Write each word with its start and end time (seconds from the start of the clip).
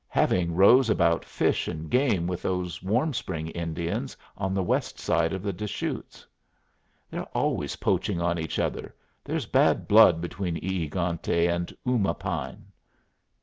"Having 0.09 0.55
rows 0.55 0.89
about 0.89 1.23
fish 1.23 1.67
and 1.67 1.87
game 1.87 2.25
with 2.25 2.41
those 2.41 2.81
Warm 2.81 3.13
Spring 3.13 3.49
Indians 3.49 4.17
on 4.35 4.55
the 4.55 4.63
west 4.63 4.97
side 4.99 5.31
of 5.31 5.43
the 5.43 5.53
Des 5.53 5.67
Chutes." 5.67 6.25
"They're 7.11 7.29
always 7.37 7.75
poaching 7.75 8.19
on 8.19 8.39
each 8.39 8.57
other. 8.57 8.95
There's 9.23 9.45
bad 9.45 9.87
blood 9.87 10.19
between 10.19 10.57
E 10.57 10.87
egante 10.89 11.47
and 11.47 11.71
Uma 11.85 12.15
Pine." 12.15 12.71